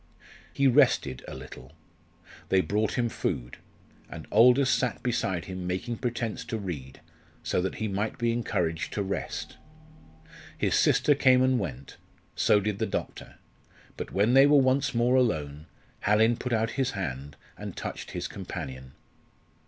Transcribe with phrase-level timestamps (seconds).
[0.51, 1.73] He rested a little.
[2.49, 3.57] They brought him food;
[4.09, 7.01] and Aldous sat beside him making pretence to read,
[7.43, 9.57] so that he might be encouraged to rest.
[10.57, 11.97] His sister came and went;
[12.33, 13.35] so did the doctor.
[13.95, 15.67] But when they were once more alone,
[15.99, 18.93] Hallin put out his hand and touched his companion.